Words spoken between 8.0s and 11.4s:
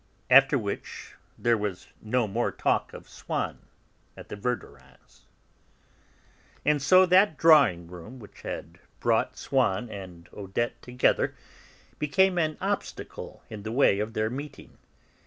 which had brought Swann and Odette together